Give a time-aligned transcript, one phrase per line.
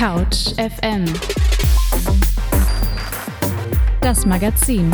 [0.00, 1.04] Couch FM
[4.00, 4.90] Das Magazin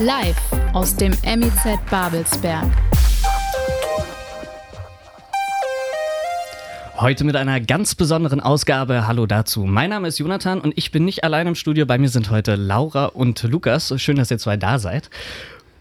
[0.00, 0.36] Live
[0.72, 2.66] aus dem MIZ Babelsberg
[6.96, 9.06] Heute mit einer ganz besonderen Ausgabe.
[9.06, 9.64] Hallo dazu.
[9.64, 11.86] Mein Name ist Jonathan und ich bin nicht allein im Studio.
[11.86, 13.94] Bei mir sind heute Laura und Lukas.
[13.98, 15.08] Schön, dass ihr zwei da seid.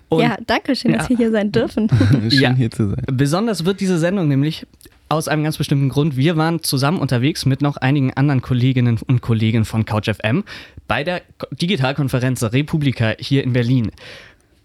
[0.09, 1.89] Und ja, danke schön, dass wir hier sein dürfen.
[2.29, 3.03] Schön ja, hier zu sein.
[3.07, 4.67] Besonders wird diese Sendung nämlich
[5.09, 6.15] aus einem ganz bestimmten Grund.
[6.15, 10.43] Wir waren zusammen unterwegs mit noch einigen anderen Kolleginnen und Kollegen von CouchFM
[10.87, 13.91] bei der Digitalkonferenz Republika hier in Berlin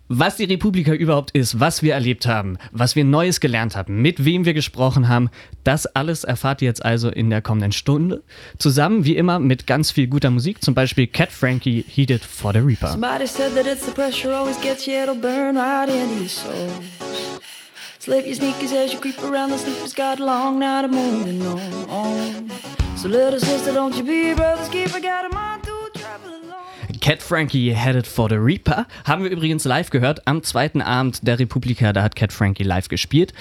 [0.09, 4.25] was die Republika überhaupt ist, was wir erlebt haben, was wir Neues gelernt haben, mit
[4.25, 5.31] wem wir gesprochen haben,
[5.65, 8.23] das alles erfahrt ihr jetzt also in der kommenden Stunde.
[8.59, 12.61] Zusammen wie immer mit ganz viel guter Musik, zum Beispiel Cat Frankie Heated for the
[12.61, 12.89] Reaper.
[12.89, 17.04] Somebody said that it's the pressure always gets you, it'll burn right into your soul.
[18.05, 21.41] Slip your sneakers as you creep around the sleepers got a long night of moving
[21.89, 22.51] on.
[22.99, 26.35] So little sister, don't you be brother's keeper, got a mind to travel
[27.01, 31.39] Cat Frankie Headed for the Reaper haben wir übrigens live gehört am zweiten Abend der
[31.39, 31.95] Republika.
[31.95, 33.33] Da hat Cat Frankie live gespielt.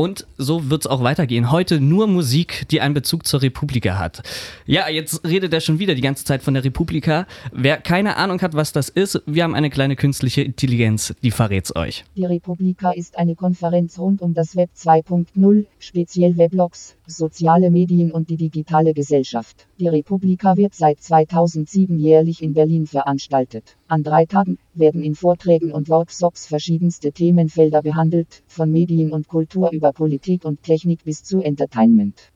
[0.00, 1.52] Und so wird es auch weitergehen.
[1.52, 4.22] Heute nur Musik, die einen Bezug zur Republika hat.
[4.64, 7.26] Ja, jetzt redet er schon wieder die ganze Zeit von der Republika.
[7.52, 11.76] Wer keine Ahnung hat, was das ist, wir haben eine kleine künstliche Intelligenz, die verrät's
[11.76, 12.06] euch.
[12.16, 18.30] Die Republika ist eine Konferenz rund um das Web 2.0, speziell Weblogs, soziale Medien und
[18.30, 19.66] die digitale Gesellschaft.
[19.80, 23.78] Die Republika wird seit 2007 jährlich in Berlin veranstaltet.
[23.88, 29.70] An drei Tagen werden in Vorträgen und Workshops verschiedenste Themenfelder behandelt, von Medien und Kultur
[29.72, 32.30] über Politik und Technik bis zu Entertainment.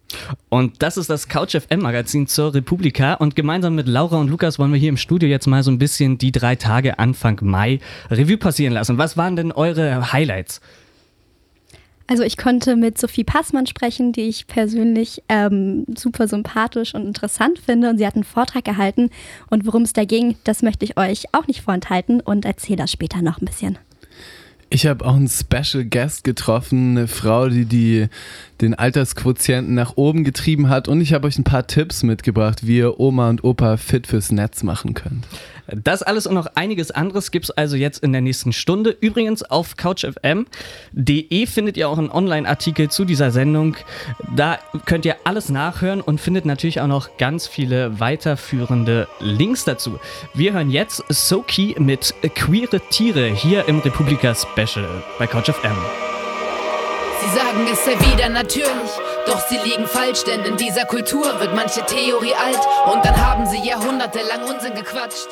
[0.48, 3.12] Und das ist das Couch FM Magazin zur Republika.
[3.12, 5.78] Und gemeinsam mit Laura und Lukas wollen wir hier im Studio jetzt mal so ein
[5.78, 7.78] bisschen die drei Tage Anfang Mai
[8.10, 8.96] Revue passieren lassen.
[8.96, 10.62] Was waren denn eure Highlights?
[12.06, 17.58] Also ich konnte mit Sophie Passmann sprechen, die ich persönlich ähm, super sympathisch und interessant
[17.58, 17.88] finde.
[17.88, 19.10] Und sie hat einen Vortrag gehalten.
[19.48, 22.92] Und worum es da ging, das möchte ich euch auch nicht vorenthalten und erzähle das
[22.92, 23.78] später noch ein bisschen.
[24.68, 28.08] Ich habe auch einen Special Guest getroffen, eine Frau, die, die
[28.60, 30.88] den Altersquotienten nach oben getrieben hat.
[30.88, 34.32] Und ich habe euch ein paar Tipps mitgebracht, wie ihr Oma und Opa fit fürs
[34.32, 35.26] Netz machen könnt.
[35.66, 38.90] Das alles und noch einiges anderes gibt es also jetzt in der nächsten Stunde.
[38.90, 43.76] Übrigens auf couchfm.de findet ihr auch einen Online-Artikel zu dieser Sendung.
[44.34, 49.98] Da könnt ihr alles nachhören und findet natürlich auch noch ganz viele weiterführende Links dazu.
[50.34, 54.88] Wir hören jetzt Soki mit Queere Tiere hier im Republika Special
[55.18, 55.76] bei CouchFM.
[57.20, 58.68] Sie sagen, es sei wieder natürlich,
[59.26, 62.60] doch sie liegen falsch, denn in dieser Kultur wird manche Theorie alt
[62.92, 65.28] und dann haben sie jahrhundertelang Unsinn gequatscht.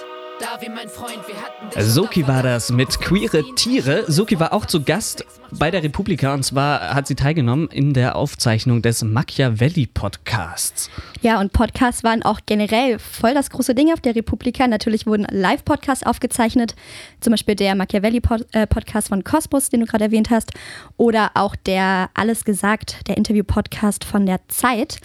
[1.78, 4.04] Soki war das mit Queere Tiere.
[4.10, 5.24] Soki war auch zu Gast
[5.58, 10.90] bei der Republika und zwar hat sie teilgenommen in der Aufzeichnung des Machiavelli Podcasts.
[11.20, 14.66] Ja, und Podcasts waren auch generell voll das große Ding auf der Republika.
[14.66, 16.74] Natürlich wurden Live-Podcasts aufgezeichnet,
[17.20, 18.22] zum Beispiel der Machiavelli
[18.52, 20.52] äh, Podcast von Cosmos, den du gerade erwähnt hast,
[20.96, 24.98] oder auch der Alles gesagt, der Interview-Podcast von der Zeit.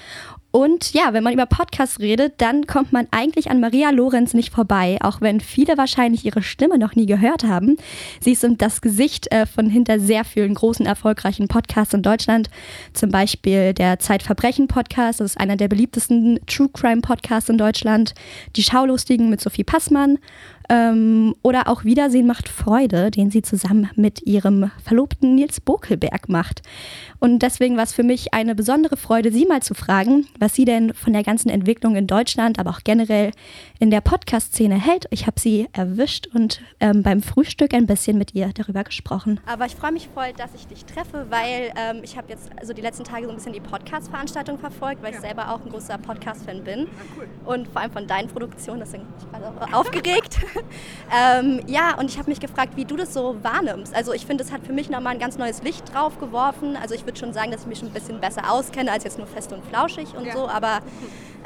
[0.57, 4.51] Und ja, wenn man über Podcasts redet, dann kommt man eigentlich an Maria Lorenz nicht
[4.51, 7.77] vorbei, auch wenn viele wahrscheinlich ihre Stimme noch nie gehört haben.
[8.21, 12.49] Sie ist das Gesicht äh, von hinter sehr vielen großen, erfolgreichen Podcasts in Deutschland.
[12.93, 18.15] Zum Beispiel der Zeitverbrechen-Podcast, das ist einer der beliebtesten True Crime-Podcasts in Deutschland.
[18.55, 20.17] Die Schaulustigen mit Sophie Passmann
[20.69, 26.61] ähm, oder auch Wiedersehen macht Freude, den sie zusammen mit ihrem Verlobten Nils Bokelberg macht.
[27.19, 30.65] Und deswegen war es für mich eine besondere Freude, Sie mal zu fragen, was sie
[30.65, 33.31] denn von der ganzen Entwicklung in Deutschland, aber auch generell
[33.79, 35.05] in der Podcast-Szene hält.
[35.09, 39.39] Ich habe sie erwischt und ähm, beim Frühstück ein bisschen mit ihr darüber gesprochen.
[39.45, 42.73] Aber ich freue mich voll, dass ich dich treffe, weil ähm, ich habe jetzt also
[42.73, 45.17] die letzten Tage so ein bisschen die Podcast-Veranstaltung verfolgt, weil ja.
[45.17, 46.87] ich selber auch ein großer Podcast-Fan bin.
[46.87, 47.27] Ah, cool.
[47.45, 50.39] Und vor allem von deinen Produktionen, deswegen bin ich gerade aufgeregt.
[51.15, 53.95] ähm, ja, und ich habe mich gefragt, wie du das so wahrnimmst.
[53.95, 56.77] Also ich finde, es hat für mich nochmal ein ganz neues Licht drauf geworfen.
[56.81, 59.17] Also ich würde schon sagen, dass ich mich schon ein bisschen besser auskenne als jetzt
[59.17, 60.33] nur fest und flauschig und ja.
[60.33, 60.47] so.
[60.47, 60.79] Aber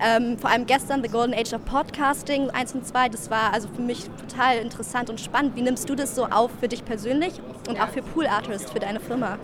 [0.03, 3.67] ähm, vor allem gestern The Golden Age of Podcasting 1 und 2, das war also
[3.75, 5.55] für mich total interessant und spannend.
[5.55, 7.33] Wie nimmst du das so auf für dich persönlich
[7.69, 9.37] und auch für Pool Artist, für deine Firma?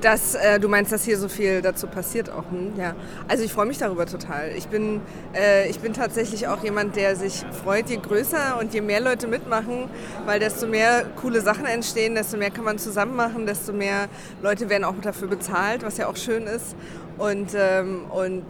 [0.00, 2.50] Dass äh, du meinst, dass hier so viel dazu passiert auch.
[2.50, 2.72] Hm?
[2.76, 2.94] Ja.
[3.28, 4.50] Also ich freue mich darüber total.
[4.56, 5.00] Ich bin,
[5.34, 9.26] äh, ich bin tatsächlich auch jemand, der sich freut, je größer und je mehr Leute
[9.26, 9.88] mitmachen,
[10.26, 14.08] weil desto mehr coole Sachen entstehen, desto mehr kann man zusammen machen, desto mehr
[14.42, 16.74] Leute werden auch dafür bezahlt, was ja auch schön ist.
[17.18, 18.44] Und, ähm, und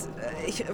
[0.47, 0.65] ich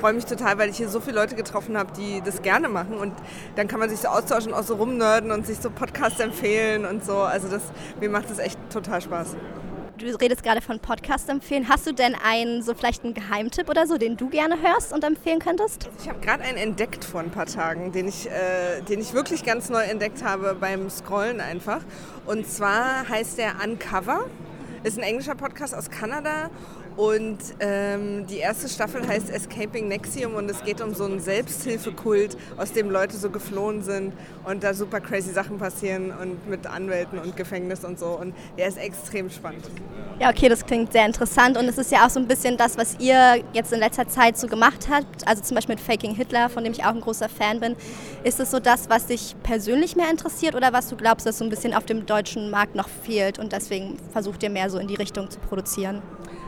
[0.00, 2.94] freue mich total, weil ich hier so viele Leute getroffen habe, die das gerne machen.
[2.94, 3.12] Und
[3.56, 7.04] dann kann man sich so austauschen, auch so rumnörden und sich so Podcasts empfehlen und
[7.04, 7.18] so.
[7.18, 7.62] Also das,
[8.00, 9.36] mir macht das echt total Spaß.
[10.02, 11.68] Du redest gerade von Podcast empfehlen.
[11.68, 15.04] Hast du denn einen, so vielleicht einen Geheimtipp oder so, den du gerne hörst und
[15.04, 15.88] empfehlen könntest?
[16.00, 19.44] Ich habe gerade einen entdeckt vor ein paar Tagen, den ich, äh, den ich wirklich
[19.44, 21.80] ganz neu entdeckt habe beim Scrollen einfach.
[22.26, 24.26] Und zwar heißt der Uncover.
[24.82, 26.50] Ist ein englischer Podcast aus Kanada
[26.96, 32.36] und ähm, die erste Staffel heißt Escaping Nexium und es geht um so einen Selbsthilfekult,
[32.58, 34.12] aus dem Leute so geflohen sind
[34.44, 38.18] und da super crazy Sachen passieren und mit Anwälten und Gefängnis und so.
[38.18, 39.64] Und der ist extrem spannend.
[40.20, 42.76] Ja, okay, das klingt sehr interessant und es ist ja auch so ein bisschen das,
[42.76, 45.26] was ihr jetzt in letzter Zeit so gemacht habt.
[45.26, 47.74] Also zum Beispiel mit Faking Hitler, von dem ich auch ein großer Fan bin.
[48.22, 51.44] Ist es so das, was dich persönlich mehr interessiert oder was du glaubst, dass so
[51.44, 54.88] ein bisschen auf dem deutschen Markt noch fehlt und deswegen versucht ihr mehr so in
[54.88, 56.02] die Richtung zu produzieren?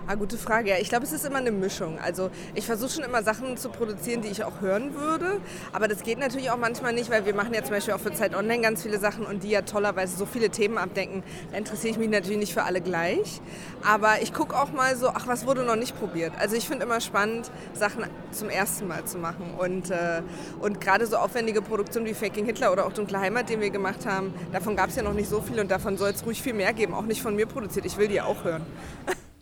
[0.06, 0.68] Ah, gute Frage.
[0.68, 1.98] Ja, ich glaube, es ist immer eine Mischung.
[1.98, 5.40] Also ich versuche schon immer Sachen zu produzieren, die ich auch hören würde.
[5.72, 8.12] Aber das geht natürlich auch manchmal nicht, weil wir machen ja zum Beispiel auch für
[8.12, 11.22] Zeit Online ganz viele Sachen und die ja tollerweise so viele Themen abdecken.
[11.50, 13.40] Da interessiere ich mich natürlich nicht für alle gleich.
[13.82, 16.32] Aber ich gucke auch mal so, ach, was wurde noch nicht probiert?
[16.38, 19.54] Also ich finde immer spannend, Sachen zum ersten Mal zu machen.
[19.56, 20.20] Und, äh,
[20.60, 24.04] und gerade so aufwendige Produktionen wie Faking Hitler oder auch Dunkle Heimat, den wir gemacht
[24.04, 26.52] haben, davon gab es ja noch nicht so viel und davon soll es ruhig viel
[26.52, 26.92] mehr geben.
[26.92, 27.86] Auch nicht von mir produziert.
[27.86, 28.66] Ich will die auch hören.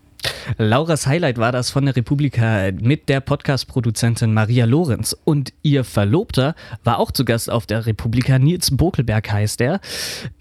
[0.59, 5.17] Lauras Highlight war das von der Republika mit der Podcast-Produzentin Maria Lorenz.
[5.25, 6.55] Und ihr Verlobter
[6.85, 8.39] war auch zu Gast auf der Republika.
[8.39, 9.81] Nils Bokelberg heißt er.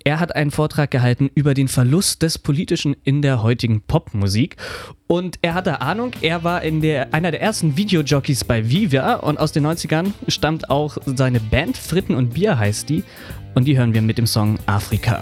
[0.03, 4.57] Er hat einen Vortrag gehalten über den Verlust des Politischen in der heutigen Popmusik.
[5.07, 9.39] Und er hatte Ahnung, er war in der, einer der ersten Videojockeys bei Viva und
[9.39, 13.03] aus den 90ern stammt auch seine Band Fritten und Bier heißt die.
[13.53, 15.21] Und die hören wir mit dem Song Afrika.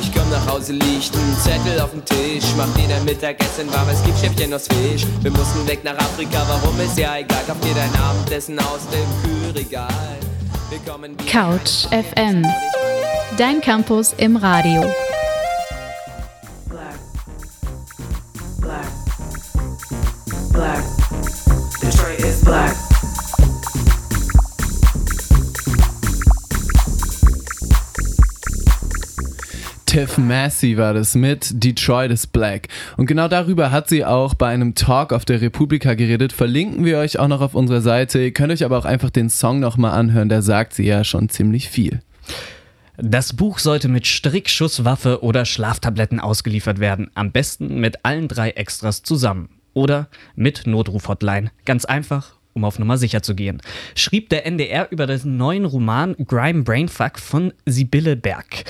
[0.00, 2.44] Ich komm nach Hause, liegt ein Zettel auf dem Tisch.
[2.56, 5.06] Mach dir dein Mittagessen warm, es gibt Schäfchen aus Fisch.
[5.22, 7.42] Wir mussten weg nach Afrika, warum ist ja egal.
[7.46, 10.18] Kauf dir dein Abendessen aus dem Kühlregal.
[11.30, 12.46] Couch FM.
[13.36, 14.82] Dein Campus im Radio.
[16.68, 16.98] Black.
[18.60, 18.86] Black.
[20.52, 20.84] Black.
[21.82, 22.87] Detroit is black.
[29.98, 32.68] Tiff Massey war das mit Detroit is Black.
[32.96, 36.32] Und genau darüber hat sie auch bei einem Talk auf der Republika geredet.
[36.32, 38.20] Verlinken wir euch auch noch auf unserer Seite.
[38.20, 40.28] Ihr könnt euch aber auch einfach den Song nochmal anhören.
[40.28, 41.98] Da sagt sie ja schon ziemlich viel.
[42.96, 47.10] Das Buch sollte mit Strickschusswaffe oder Schlaftabletten ausgeliefert werden.
[47.14, 49.48] Am besten mit allen drei Extras zusammen.
[49.74, 50.06] Oder
[50.36, 51.50] mit Notrufhotline.
[51.64, 53.62] Ganz einfach um auf Nummer sicher zu gehen,
[53.94, 58.64] schrieb der NDR über den neuen Roman Grime Brainfuck von Sibylle Berg.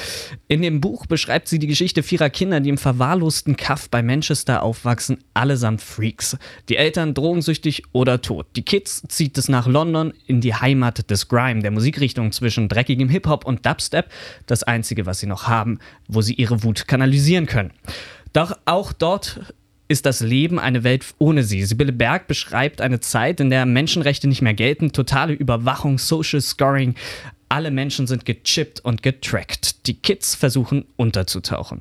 [0.47, 4.63] In dem Buch beschreibt sie die Geschichte vierer Kinder, die im verwahrlosten Kaff bei Manchester
[4.63, 6.37] aufwachsen, allesamt Freaks.
[6.69, 8.47] Die Eltern drogensüchtig oder tot.
[8.57, 13.09] Die Kids zieht es nach London in die Heimat des Grime, der Musikrichtung zwischen dreckigem
[13.09, 14.11] Hip-Hop und Dubstep,
[14.47, 17.73] das einzige, was sie noch haben, wo sie ihre Wut kanalisieren können.
[18.33, 19.41] Doch auch dort
[19.89, 21.65] ist das Leben eine Welt ohne sie.
[21.65, 26.95] Sibylle Berg beschreibt eine Zeit, in der Menschenrechte nicht mehr gelten, totale Überwachung, Social Scoring.
[27.51, 29.87] Alle Menschen sind gechippt und getrackt.
[29.87, 31.81] Die Kids versuchen unterzutauchen.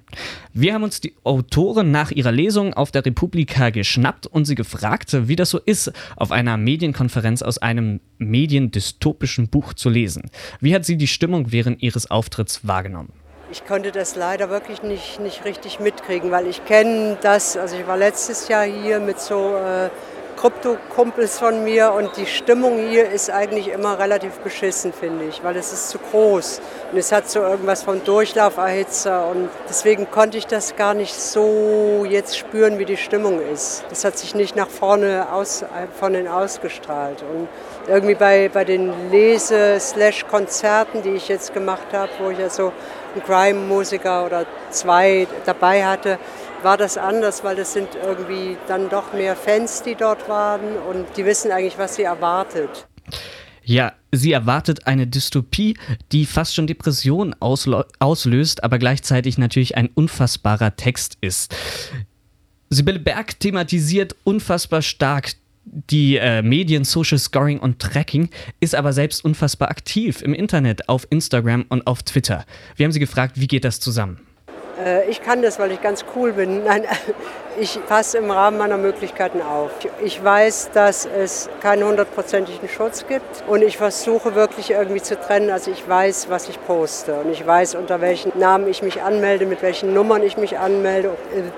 [0.54, 5.28] Wir haben uns die Autorin nach ihrer Lesung auf der Republika geschnappt und sie gefragt,
[5.28, 10.32] wie das so ist, auf einer Medienkonferenz aus einem mediendystopischen Buch zu lesen.
[10.62, 13.12] Wie hat sie die Stimmung während ihres Auftritts wahrgenommen?
[13.50, 17.88] Ich konnte das leider wirklich nicht, nicht richtig mitkriegen, weil ich kenne das, also ich
[17.88, 19.90] war letztes Jahr hier mit so äh,
[20.36, 25.56] Krypto-Kumpels von mir und die Stimmung hier ist eigentlich immer relativ beschissen, finde ich, weil
[25.56, 26.60] es ist zu groß
[26.92, 32.06] und es hat so irgendwas von Durchlauferhitzer und deswegen konnte ich das gar nicht so
[32.08, 33.86] jetzt spüren, wie die Stimmung ist.
[33.90, 35.64] Das hat sich nicht nach vorne aus,
[35.98, 37.48] von den ausgestrahlt und
[37.88, 42.74] irgendwie bei, bei den Lese-Konzerten, die ich jetzt gemacht habe, wo ich ja so
[43.14, 46.20] einen Grime-Musiker oder zwei dabei hatte,
[46.64, 51.06] war das anders, weil das sind irgendwie dann doch mehr Fans, die dort waren und
[51.16, 52.88] die wissen eigentlich, was sie erwartet.
[53.64, 55.78] Ja, sie erwartet eine Dystopie,
[56.12, 61.54] die fast schon Depressionen auslöst, aber gleichzeitig natürlich ein unfassbarer Text ist.
[62.70, 65.34] Sibylle Berg thematisiert unfassbar stark
[65.72, 71.08] die äh, Medien, Social Scoring und Tracking, ist aber selbst unfassbar aktiv im Internet, auf
[71.10, 72.46] Instagram und auf Twitter.
[72.76, 74.20] Wir haben sie gefragt, wie geht das zusammen?
[74.84, 76.64] Äh, ich kann das, weil ich ganz cool bin.
[76.64, 76.84] Nein,
[77.60, 79.72] ich passe im Rahmen meiner Möglichkeiten auf.
[80.04, 85.50] Ich weiß, dass es keinen hundertprozentigen Schutz gibt und ich versuche wirklich irgendwie zu trennen.
[85.50, 89.46] Also ich weiß, was ich poste und ich weiß, unter welchen Namen ich mich anmelde,
[89.46, 91.16] mit welchen Nummern ich mich anmelde.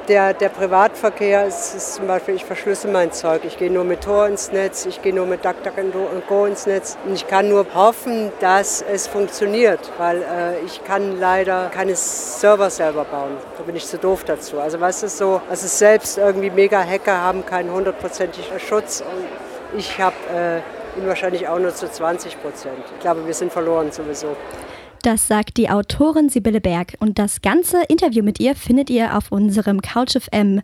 [0.07, 3.41] Der, der Privatverkehr ist, ist zum Beispiel, ich verschlüssel mein Zeug.
[3.45, 7.13] Ich gehe nur mit Tor ins Netz, ich gehe nur mit DuckDuckGo ins Netz und
[7.13, 13.03] ich kann nur hoffen, dass es funktioniert, weil äh, ich kann leider keine Server selber
[13.03, 13.37] bauen.
[13.57, 14.59] Da bin ich zu doof dazu.
[14.59, 20.15] Also was ist so, also selbst irgendwie Mega-Hacker haben keinen hundertprozentigen Schutz und ich habe
[20.31, 22.77] äh, ihn wahrscheinlich auch nur zu 20 Prozent.
[22.93, 24.37] Ich glaube, wir sind verloren sowieso.
[25.01, 26.95] Das sagt die Autorin Sibylle Berg.
[26.99, 30.61] Und das ganze Interview mit ihr findet ihr auf unserem CouchFM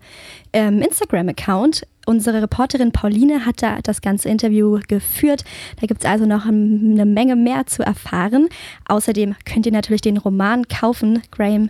[0.54, 1.88] ähm, Instagram-Account.
[2.06, 5.44] Unsere Reporterin Pauline hat da das ganze Interview geführt.
[5.82, 8.48] Da gibt es also noch eine Menge mehr zu erfahren.
[8.88, 11.24] Außerdem könnt ihr natürlich den Roman kaufen.
[11.32, 11.70] Graham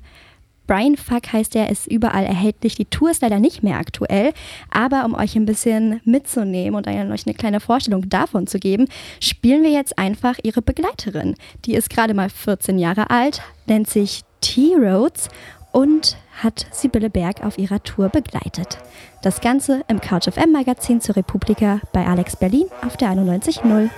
[0.68, 2.76] Brian Fuck heißt er, ist überall erhältlich.
[2.76, 4.34] Die Tour ist leider nicht mehr aktuell,
[4.72, 8.88] aber um euch ein bisschen mitzunehmen und euch eine kleine Vorstellung davon zu geben,
[9.20, 11.36] spielen wir jetzt einfach ihre Begleiterin.
[11.66, 15.30] Die ist gerade mal 14 Jahre alt, nennt sich T-Roads
[15.72, 18.78] und hat Sibylle Berg auf ihrer Tour begleitet.
[19.22, 23.90] Das Ganze im Couch FM Magazin zur Republika bei Alex Berlin auf der 91.0.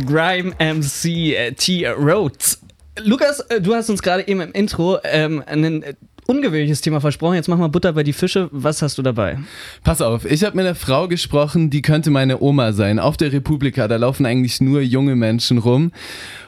[0.00, 1.88] Grime MC äh, T.
[1.88, 2.60] Rhodes.
[3.02, 5.94] Lukas, äh, du hast uns gerade eben im Intro ähm, ein äh,
[6.26, 7.34] ungewöhnliches Thema versprochen.
[7.34, 8.48] Jetzt mach mal Butter bei die Fische.
[8.50, 9.38] Was hast du dabei?
[9.82, 12.98] Pass auf, ich habe mit einer Frau gesprochen, die könnte meine Oma sein.
[12.98, 15.92] Auf der Republika, da laufen eigentlich nur junge Menschen rum.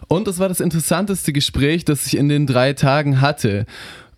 [0.09, 3.67] Und das war das interessanteste Gespräch, das ich in den drei Tagen hatte.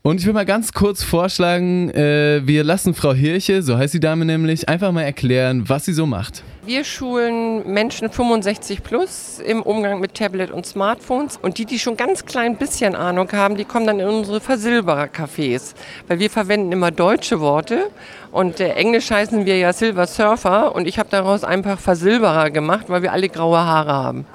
[0.02, 4.00] Und ich will mal ganz kurz vorschlagen, äh, wir lassen Frau Hirche, so heißt die
[4.00, 6.44] Dame nämlich, einfach mal erklären, was sie so macht.
[6.68, 11.38] Wir schulen Menschen 65 plus im Umgang mit Tablet und Smartphones.
[11.38, 15.72] Und die, die schon ganz klein bisschen Ahnung haben, die kommen dann in unsere Versilberer-Cafés.
[16.08, 17.88] Weil wir verwenden immer deutsche Worte.
[18.32, 20.75] Und äh, Englisch heißen wir ja Silver Surfer.
[20.75, 24.26] Und ich habe daraus einfach Versilberer gemacht, weil wir alle graue Haare haben.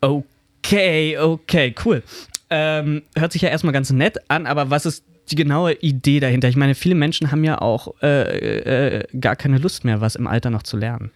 [0.00, 2.02] Okay, okay, cool.
[2.48, 6.48] Ähm, hört sich ja erstmal ganz nett an, aber was ist die genaue Idee dahinter?
[6.48, 10.26] Ich meine, viele Menschen haben ja auch äh, äh, gar keine Lust mehr, was im
[10.26, 11.10] Alter noch zu lernen.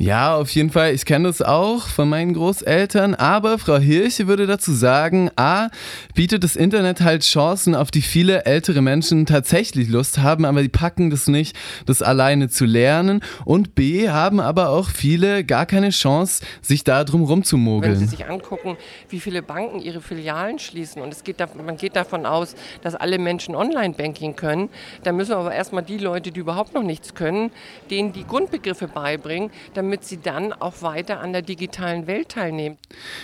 [0.00, 0.94] Ja, auf jeden Fall.
[0.94, 3.16] Ich kenne das auch von meinen Großeltern.
[3.16, 5.70] Aber Frau Hirche würde dazu sagen, a,
[6.14, 10.68] bietet das Internet halt Chancen, auf die viele ältere Menschen tatsächlich Lust haben, aber die
[10.68, 13.22] packen das nicht, das alleine zu lernen.
[13.44, 17.94] Und b, haben aber auch viele gar keine Chance, sich da drum rumzumogeln.
[17.94, 18.76] Wenn Sie sich angucken,
[19.08, 23.18] wie viele Banken ihre Filialen schließen und es geht man geht davon aus, dass alle
[23.18, 24.68] Menschen Online-Banking können,
[25.02, 27.50] dann müssen aber erstmal die Leute, die überhaupt noch nichts können,
[27.90, 32.76] denen die Grundbegriffe beibringen, damit damit sie dann auch weiter an der digitalen Welt teilnehmen.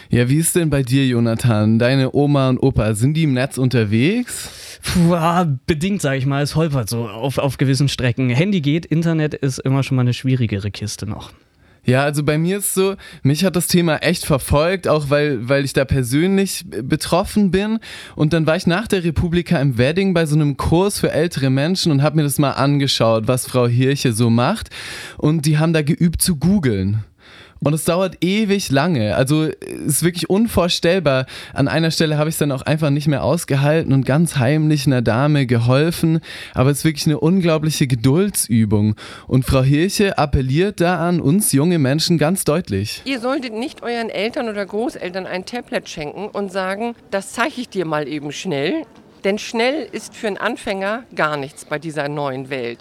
[0.09, 1.79] Ja, wie ist denn bei dir, Jonathan?
[1.79, 4.81] Deine Oma und Opa, sind die im Netz unterwegs?
[4.83, 5.15] Puh,
[5.67, 6.43] bedingt, sage ich mal.
[6.43, 8.31] Es holpert so auf, auf gewissen Strecken.
[8.31, 11.33] Handy geht, Internet ist immer schon mal eine schwierigere Kiste noch.
[11.85, 15.65] Ja, also bei mir ist so, mich hat das Thema echt verfolgt, auch weil, weil
[15.65, 17.79] ich da persönlich betroffen bin.
[18.17, 21.51] Und dann war ich nach der Republika im Wedding bei so einem Kurs für ältere
[21.51, 24.71] Menschen und habe mir das mal angeschaut, was Frau Hirche so macht.
[25.19, 27.05] Und die haben da geübt zu googeln.
[27.65, 29.17] Und es dauert ewig lange.
[29.17, 31.27] Also es ist wirklich unvorstellbar.
[31.53, 34.87] An einer Stelle habe ich es dann auch einfach nicht mehr ausgehalten und ganz heimlich
[34.87, 36.21] einer Dame geholfen.
[36.53, 38.97] Aber es ist wirklich eine unglaubliche Geduldsübung.
[39.27, 43.03] Und Frau Hirche appelliert da an uns junge Menschen ganz deutlich.
[43.05, 47.69] Ihr solltet nicht euren Eltern oder Großeltern ein Tablet schenken und sagen, das zeige ich
[47.69, 48.83] dir mal eben schnell.
[49.25, 52.81] Denn schnell ist für einen Anfänger gar nichts bei dieser neuen Welt.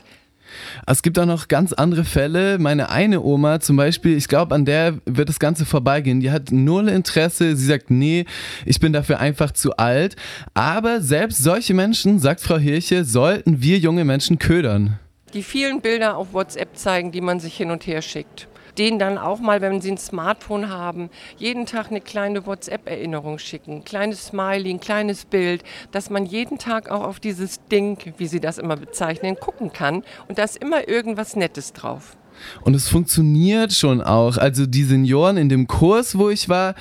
[0.85, 2.59] Es gibt auch noch ganz andere Fälle.
[2.59, 6.19] Meine eine Oma zum Beispiel, ich glaube, an der wird das Ganze vorbeigehen.
[6.19, 7.55] Die hat null Interesse.
[7.55, 8.25] Sie sagt, nee,
[8.65, 10.15] ich bin dafür einfach zu alt.
[10.53, 14.99] Aber selbst solche Menschen, sagt Frau Hirche, sollten wir junge Menschen ködern.
[15.33, 19.17] Die vielen Bilder auf WhatsApp zeigen, die man sich hin und her schickt denen dann
[19.17, 24.27] auch mal, wenn sie ein Smartphone haben, jeden Tag eine kleine WhatsApp-Erinnerung schicken, ein kleines
[24.27, 28.57] Smiley, ein kleines Bild, dass man jeden Tag auch auf dieses Ding, wie sie das
[28.57, 30.03] immer bezeichnen, gucken kann.
[30.27, 32.17] Und da ist immer irgendwas Nettes drauf.
[32.61, 34.37] Und es funktioniert schon auch.
[34.37, 36.75] Also die Senioren in dem Kurs, wo ich war,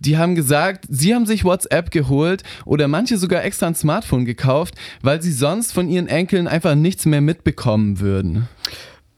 [0.00, 4.74] die haben gesagt, sie haben sich WhatsApp geholt oder manche sogar extra ein Smartphone gekauft,
[5.02, 8.48] weil sie sonst von ihren Enkeln einfach nichts mehr mitbekommen würden.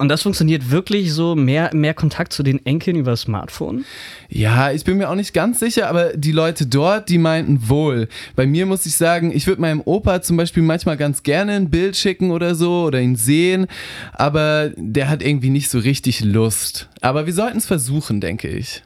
[0.00, 3.84] Und das funktioniert wirklich so, mehr, mehr Kontakt zu den Enkeln über Smartphone?
[4.30, 8.08] Ja, ich bin mir auch nicht ganz sicher, aber die Leute dort, die meinten wohl.
[8.34, 11.68] Bei mir muss ich sagen, ich würde meinem Opa zum Beispiel manchmal ganz gerne ein
[11.68, 13.66] Bild schicken oder so oder ihn sehen,
[14.14, 16.88] aber der hat irgendwie nicht so richtig Lust.
[17.02, 18.82] Aber wir sollten es versuchen, denke ich.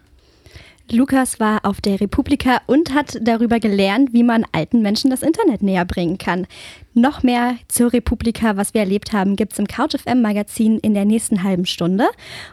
[0.91, 5.63] Lukas war auf der Republika und hat darüber gelernt, wie man alten Menschen das Internet
[5.63, 6.47] näher bringen kann.
[6.93, 11.05] Noch mehr zur Republika, was wir erlebt haben, gibt es im CouchFM Magazin in der
[11.05, 12.07] nächsten halben Stunde.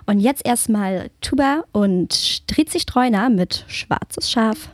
[0.06, 4.70] Und jetzt erstmal Tuba und Strizi Streuner mit Schwarzes Schaf.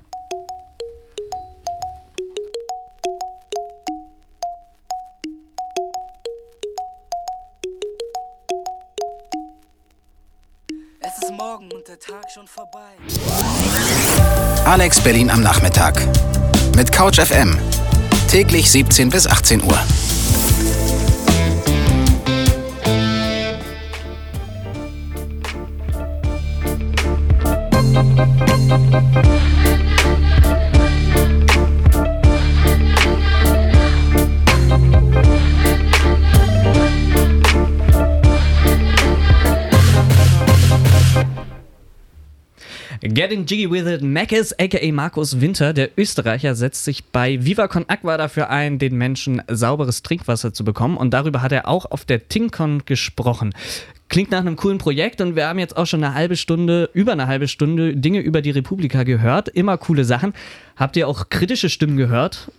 [14.65, 16.05] Alex Berlin am Nachmittag.
[16.75, 17.57] Mit Couch FM.
[18.29, 19.79] Täglich 17 bis 18 Uhr.
[43.27, 47.83] Getting Jiggy With It, Mackes, aka Markus Winter, der Österreicher, setzt sich bei Viva Con
[47.89, 50.95] Aqua dafür ein, den Menschen sauberes Trinkwasser zu bekommen.
[50.95, 53.53] Und darüber hat er auch auf der TinkCon gesprochen.
[54.07, 57.11] Klingt nach einem coolen Projekt und wir haben jetzt auch schon eine halbe Stunde, über
[57.11, 59.49] eine halbe Stunde Dinge über die Republika gehört.
[59.49, 60.31] Immer coole Sachen.
[60.77, 62.49] Habt ihr auch kritische Stimmen gehört?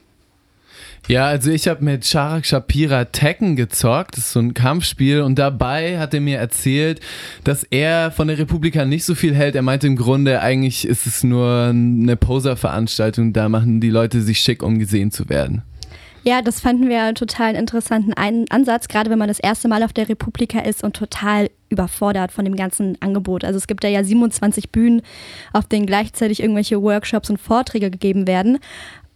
[1.06, 5.38] Ja, also ich habe mit Sharak Shapira Tekken gezockt, das ist so ein Kampfspiel und
[5.38, 7.00] dabei hat er mir erzählt,
[7.44, 9.54] dass er von der Republika nicht so viel hält.
[9.54, 14.40] Er meinte im Grunde, eigentlich ist es nur eine Poser-Veranstaltung, da machen die Leute sich
[14.40, 15.62] schick, um gesehen zu werden.
[16.24, 18.12] Ja, das fanden wir einen total interessanten
[18.50, 22.44] Ansatz, gerade wenn man das erste Mal auf der Republika ist und total überfordert von
[22.44, 23.44] dem ganzen Angebot.
[23.44, 25.02] Also es gibt da ja 27 Bühnen,
[25.52, 28.58] auf denen gleichzeitig irgendwelche Workshops und Vorträge gegeben werden.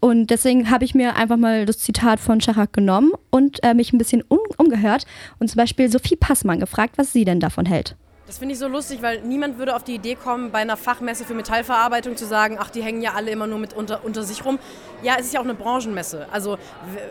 [0.05, 3.93] Und deswegen habe ich mir einfach mal das Zitat von Schachak genommen und äh, mich
[3.93, 5.07] ein bisschen um umgehört
[5.39, 7.95] und zum Beispiel Sophie Passmann gefragt, was sie denn davon hält.
[8.33, 11.27] Das finde ich so lustig, weil niemand würde auf die Idee kommen, bei einer Fachmesse
[11.27, 14.43] für Metallverarbeitung zu sagen, ach, die hängen ja alle immer nur mit unter, unter sich
[14.47, 14.59] rum.
[15.03, 16.27] Ja, es ist ja auch eine Branchenmesse.
[16.33, 16.57] Also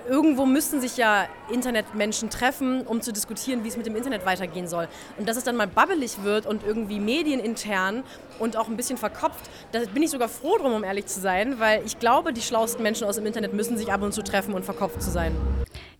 [0.10, 4.68] irgendwo müssten sich ja Internetmenschen treffen, um zu diskutieren, wie es mit dem Internet weitergehen
[4.68, 4.88] soll.
[5.20, 8.02] Und dass es dann mal babbelig wird und irgendwie medienintern
[8.40, 11.60] und auch ein bisschen verkopft, da bin ich sogar froh drum, um ehrlich zu sein,
[11.60, 14.56] weil ich glaube, die schlauesten Menschen aus dem Internet müssen sich ab und zu treffen
[14.56, 15.36] und verkopft zu sein.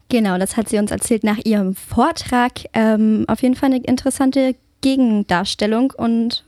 [0.10, 2.54] Genau, das hat sie uns erzählt nach ihrem Vortrag.
[2.74, 6.44] Ähm, auf jeden Fall eine interessante Gegendarstellung und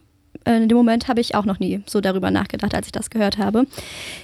[0.46, 3.10] äh, in dem Moment habe ich auch noch nie so darüber nachgedacht, als ich das
[3.10, 3.66] gehört habe.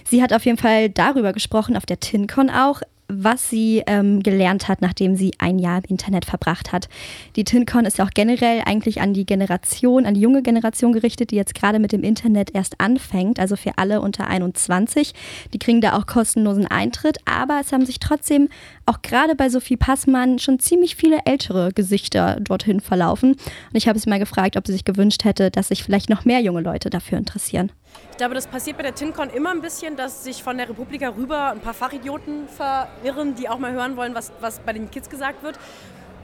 [0.04, 4.68] Sie hat auf jeden Fall darüber gesprochen, auf der TinCon auch, was sie ähm, gelernt
[4.68, 6.88] hat, nachdem sie ein Jahr im Internet verbracht hat.
[7.36, 11.32] Die TinCon ist ja auch generell eigentlich an die Generation, an die junge Generation gerichtet,
[11.32, 15.14] die jetzt gerade mit dem Internet erst anfängt, also für alle unter 21.
[15.54, 18.48] Die kriegen da auch kostenlosen Eintritt, aber es haben sich trotzdem
[18.86, 23.32] auch gerade bei Sophie Passmann schon ziemlich viele ältere Gesichter dorthin verlaufen.
[23.32, 26.26] Und ich habe sie mal gefragt, ob sie sich gewünscht hätte, dass sich vielleicht noch
[26.26, 27.72] mehr junge Leute dafür interessieren.
[28.12, 31.10] Ich glaube, das passiert bei der TinCon immer ein bisschen, dass sich von der Republika
[31.10, 35.10] rüber ein paar Fachidioten verirren, die auch mal hören wollen, was, was bei den Kids
[35.10, 35.58] gesagt wird.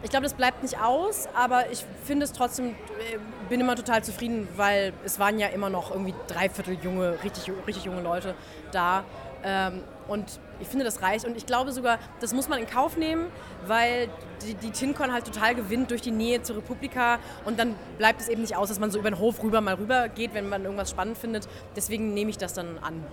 [0.04, 3.18] Ich glaube, das bleibt nicht aus, aber ich finde es trotzdem, äh,
[3.50, 7.86] bin immer total zufrieden, weil es waren ja immer noch irgendwie dreiviertel junge, richtig, richtig
[7.86, 8.36] junge Leute
[8.72, 9.04] da.
[9.44, 11.26] Ähm, und ich finde, das reicht.
[11.26, 13.28] Und ich glaube sogar, das muss man in Kauf nehmen,
[13.68, 14.10] weil
[14.46, 17.20] die, die TinCon halt total gewinnt durch die Nähe zur Republika.
[17.46, 19.76] Und dann bleibt es eben nicht aus, dass man so über den Hof rüber mal
[19.76, 21.48] rüber geht, wenn man irgendwas spannend findet.
[21.76, 23.04] Deswegen nehme ich das dann an.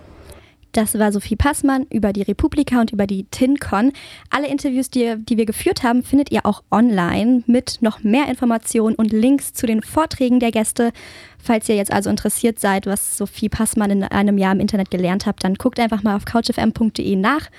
[0.73, 3.93] Das war Sophie Passmann über die Republika und über die TinCon.
[4.31, 8.95] Alle Interviews, die, die wir geführt haben, findet ihr auch online mit noch mehr Informationen
[8.95, 10.91] und Links zu den Vorträgen der Gäste.
[11.37, 15.27] Falls ihr jetzt also interessiert seid, was Sophie Passmann in einem Jahr im Internet gelernt
[15.27, 17.49] habt, dann guckt einfach mal auf couchfm.de nach.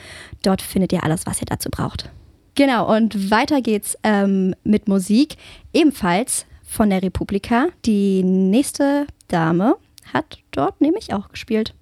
[0.42, 2.10] Dort findet ihr alles, was ihr dazu braucht.
[2.56, 5.36] Genau, und weiter geht's ähm, mit Musik.
[5.72, 7.68] Ebenfalls von der Republika.
[7.84, 9.76] Die nächste Dame
[10.12, 11.74] hat dort nämlich auch gespielt.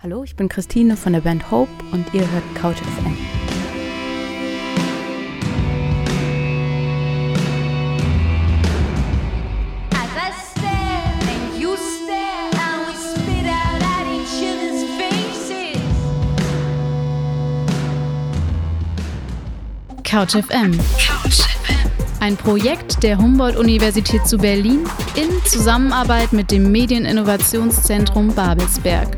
[0.00, 3.16] Hallo, ich bin Christine von der Band Hope und ihr hört Couch FM.
[20.04, 20.78] Couch FM.
[22.20, 24.84] Ein Projekt der Humboldt-Universität zu Berlin
[25.16, 29.16] in Zusammenarbeit mit dem Medieninnovationszentrum Babelsberg.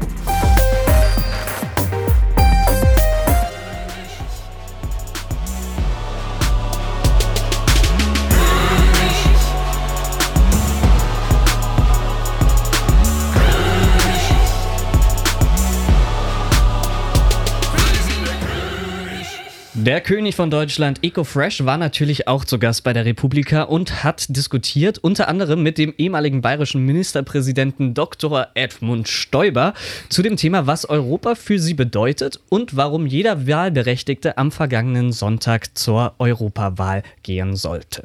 [19.90, 24.36] Der König von Deutschland, EcoFresh, war natürlich auch zu Gast bei der Republika und hat
[24.36, 28.46] diskutiert, unter anderem mit dem ehemaligen bayerischen Ministerpräsidenten Dr.
[28.54, 29.74] Edmund Stoiber,
[30.08, 35.76] zu dem Thema, was Europa für sie bedeutet und warum jeder Wahlberechtigte am vergangenen Sonntag
[35.76, 38.04] zur Europawahl gehen sollte.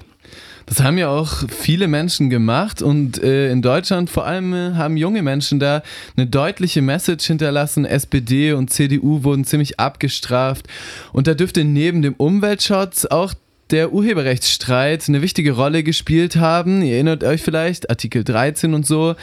[0.65, 4.97] Das haben ja auch viele Menschen gemacht und äh, in Deutschland vor allem äh, haben
[4.97, 5.83] junge Menschen da
[6.17, 7.85] eine deutliche Message hinterlassen.
[7.85, 10.67] SPD und CDU wurden ziemlich abgestraft
[11.13, 13.33] und da dürfte neben dem Umweltschutz auch
[13.71, 16.81] der Urheberrechtsstreit eine wichtige Rolle gespielt haben.
[16.81, 19.15] Ihr erinnert euch vielleicht, Artikel 13 und so.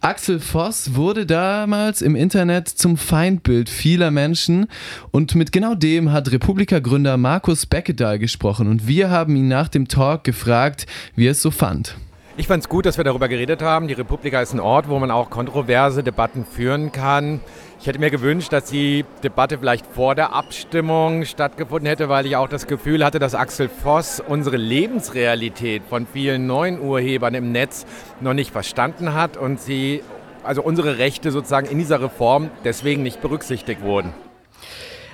[0.00, 4.66] Axel Voss wurde damals im Internet zum Feindbild vieler Menschen
[5.12, 9.86] und mit genau dem hat Republika-Gründer Markus Beckedahl gesprochen und wir haben ihn nach dem
[9.86, 11.96] Talk gefragt, wie er es so fand.
[12.36, 13.86] Ich fand es gut, dass wir darüber geredet haben.
[13.86, 17.40] Die Republika ist ein Ort, wo man auch kontroverse Debatten führen kann.
[17.84, 22.34] Ich hätte mir gewünscht, dass die Debatte vielleicht vor der Abstimmung stattgefunden hätte, weil ich
[22.34, 27.84] auch das Gefühl hatte, dass Axel Voss unsere Lebensrealität von vielen neuen Urhebern im Netz
[28.22, 30.02] noch nicht verstanden hat und sie,
[30.44, 34.14] also unsere Rechte sozusagen in dieser Reform deswegen nicht berücksichtigt wurden.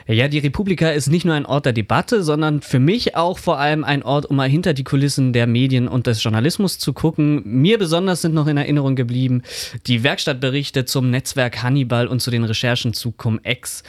[0.06, 3.58] Ja, die Republika ist nicht nur ein Ort der Debatte, sondern für mich auch vor
[3.58, 7.42] allem ein Ort, um mal hinter die Kulissen der Medien und des Journalismus zu gucken.
[7.44, 9.42] Mir besonders sind noch in Erinnerung geblieben
[9.86, 13.82] die Werkstattberichte zum Netzwerk Hannibal und zu den Recherchen zu Cum-Ex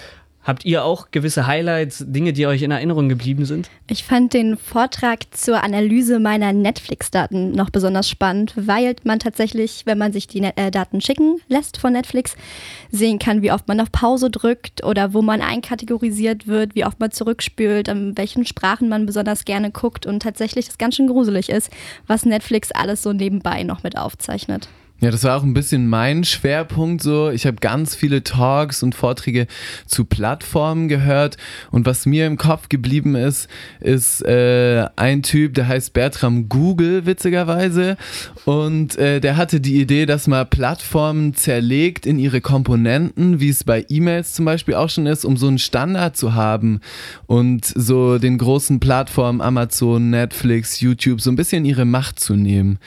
[0.44, 3.70] Habt ihr auch gewisse Highlights, Dinge, die euch in Erinnerung geblieben sind?
[3.88, 10.00] Ich fand den Vortrag zur Analyse meiner Netflix-Daten noch besonders spannend, weil man tatsächlich, wenn
[10.00, 12.36] man sich die äh, Daten schicken lässt von Netflix,
[12.90, 17.00] sehen kann, wie oft man auf Pause drückt oder wo man einkategorisiert wird, wie oft
[17.00, 21.50] man zurückspült, in welchen Sprachen man besonders gerne guckt und tatsächlich das ganz schön gruselig
[21.50, 21.70] ist,
[22.08, 24.70] was Netflix alles so nebenbei noch mit aufzeichnet.
[25.04, 27.32] Ja, das war auch ein bisschen mein Schwerpunkt so.
[27.32, 29.48] Ich habe ganz viele Talks und Vorträge
[29.88, 31.38] zu Plattformen gehört
[31.72, 37.08] und was mir im Kopf geblieben ist, ist äh, ein Typ, der heißt Bertram Google
[37.08, 37.98] witzigerweise
[38.46, 43.64] und äh, der hatte die Idee, dass man Plattformen zerlegt in ihre Komponenten, wie es
[43.64, 46.80] bei E-Mails zum Beispiel auch schon ist, um so einen Standard zu haben
[47.26, 52.78] und so den großen Plattformen Amazon, Netflix, YouTube so ein bisschen ihre Macht zu nehmen.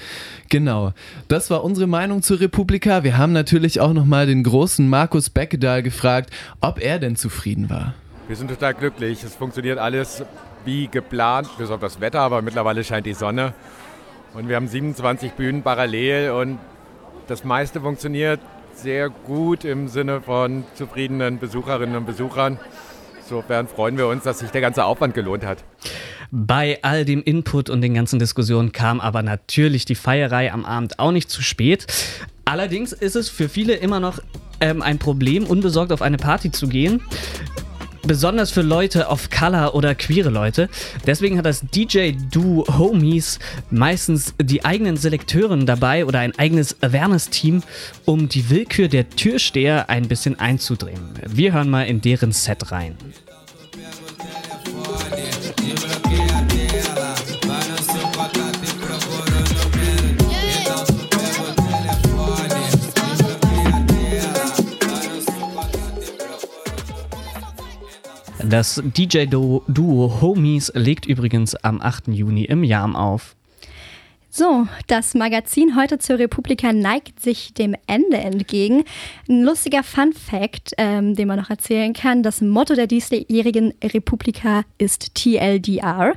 [0.49, 0.93] Genau,
[1.27, 3.03] das war unsere Meinung Meinung zur Republika.
[3.03, 6.29] Wir haben natürlich auch nochmal den großen Markus Beckedahl gefragt,
[6.61, 7.95] ob er denn zufrieden war.
[8.29, 9.25] Wir sind total glücklich.
[9.25, 10.23] Es funktioniert alles
[10.67, 13.55] wie geplant, bis auf das Wetter, aber mittlerweile scheint die Sonne.
[14.35, 16.59] Und wir haben 27 Bühnen parallel und
[17.27, 18.39] das meiste funktioniert
[18.75, 22.59] sehr gut im Sinne von zufriedenen Besucherinnen und Besuchern.
[23.25, 25.65] Insofern freuen wir uns, dass sich der ganze Aufwand gelohnt hat.
[26.31, 30.99] Bei all dem Input und den ganzen Diskussionen kam aber natürlich die Feierei am Abend
[30.99, 31.87] auch nicht zu spät.
[32.45, 34.19] Allerdings ist es für viele immer noch
[34.61, 37.01] ähm, ein Problem, unbesorgt auf eine Party zu gehen
[38.07, 40.69] besonders für Leute of Color oder queere Leute.
[41.07, 43.39] Deswegen hat das DJ-Duo Homies
[43.71, 47.63] meistens die eigenen Selekteuren dabei oder ein eigenes Awareness-Team,
[48.05, 51.01] um die Willkür der Türsteher ein bisschen einzudrehen.
[51.27, 52.97] Wir hören mal in deren Set rein.
[68.49, 72.09] Das DJ-Duo Homies legt übrigens am 8.
[72.09, 73.37] Juni im Jam auf.
[74.37, 78.83] So, das Magazin heute zur Republika neigt sich dem Ende entgegen.
[79.29, 84.65] Ein lustiger Fun Fact, ähm, den man noch erzählen kann: Das Motto der diesjährigen Republika
[84.77, 86.15] ist TLDR,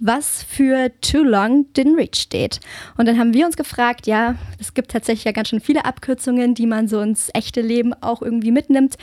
[0.00, 2.58] was für Too Long Didn't Reach steht.
[2.96, 6.56] Und dann haben wir uns gefragt: Ja, es gibt tatsächlich ja ganz schön viele Abkürzungen,
[6.56, 8.96] die man so ins echte Leben auch irgendwie mitnimmt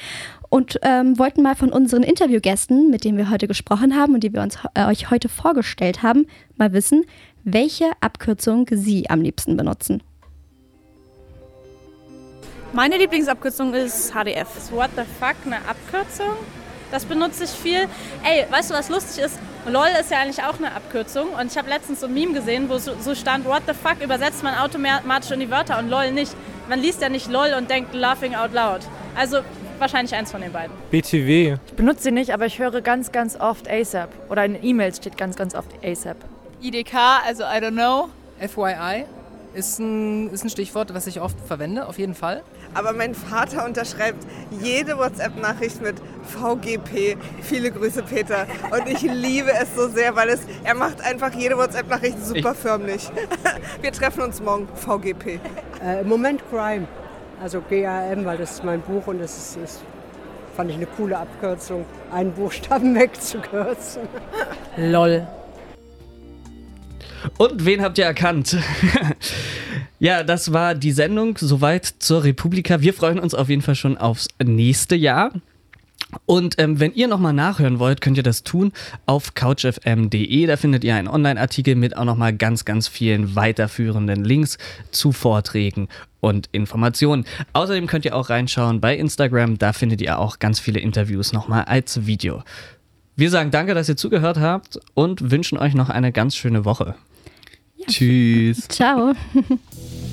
[0.50, 4.34] und ähm, wollten mal von unseren Interviewgästen, mit denen wir heute gesprochen haben und die
[4.34, 7.06] wir uns äh, euch heute vorgestellt haben, mal wissen,
[7.44, 10.04] welche Abkürzung Sie am liebsten benutzen.
[12.74, 14.58] Meine Lieblingsabkürzung ist HDF.
[14.58, 16.34] Ist What the fuck eine Abkürzung?
[16.92, 17.88] Das benutze ich viel.
[18.24, 19.40] Ey, weißt du, was lustig ist?
[19.68, 21.30] LOL ist ja eigentlich auch eine Abkürzung.
[21.30, 24.44] Und ich habe letztens so ein Meme gesehen, wo so stand, What the fuck übersetzt
[24.44, 26.34] man automatisch in die Wörter und LOL nicht.
[26.70, 28.82] Man liest ja nicht LOL und denkt laughing out loud.
[29.16, 29.40] Also
[29.80, 30.76] wahrscheinlich eins von den beiden.
[30.92, 31.58] BTW.
[31.68, 34.10] Ich benutze sie nicht, aber ich höre ganz, ganz oft ASAP.
[34.30, 36.18] Oder in E-Mails steht ganz, ganz oft ASAP.
[36.62, 36.94] IDK,
[37.26, 38.10] also I don't know.
[38.40, 39.06] FYI
[39.54, 42.44] ist ein, ist ein Stichwort, was ich oft verwende, auf jeden Fall.
[42.74, 44.26] Aber mein Vater unterschreibt
[44.62, 47.18] jede WhatsApp-Nachricht mit VGP.
[47.42, 48.46] Viele Grüße, Peter.
[48.72, 52.58] Und ich liebe es so sehr, weil es, er macht einfach jede WhatsApp-Nachricht super ich
[52.58, 53.10] förmlich.
[53.82, 54.68] Wir treffen uns morgen.
[54.76, 55.40] VGP.
[55.84, 56.88] Äh, Moment Crime.
[57.42, 59.82] Also GAM, weil das ist mein Buch und das ist, ist
[60.56, 64.04] fand ich eine coole Abkürzung, einen Buchstaben wegzukürzen.
[64.76, 65.28] LOL.
[67.38, 68.58] Und wen habt ihr erkannt?
[70.00, 72.82] ja, das war die Sendung soweit zur Republika.
[72.82, 75.32] Wir freuen uns auf jeden Fall schon aufs nächste Jahr.
[76.26, 78.72] Und ähm, wenn ihr nochmal nachhören wollt, könnt ihr das tun
[79.06, 80.46] auf couchfm.de.
[80.46, 84.58] Da findet ihr einen Online-Artikel mit auch nochmal ganz, ganz vielen weiterführenden Links
[84.92, 85.90] zu Vorträgen
[86.20, 87.26] und Informationen.
[87.54, 89.58] Außerdem könnt ihr auch reinschauen bei Instagram.
[89.58, 92.44] Da findet ihr auch ganz viele Interviews nochmal als Video.
[93.16, 96.96] Wir sagen danke, dass ihr zugehört habt und wünschen euch noch eine ganz schöne Woche.
[97.88, 98.68] Tschüss.
[98.70, 99.14] Ciao.